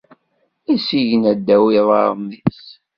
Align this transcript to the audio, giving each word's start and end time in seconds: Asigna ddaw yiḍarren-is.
Asigna 0.73 1.31
ddaw 1.37 1.65
yiḍarren-is. 1.73 2.63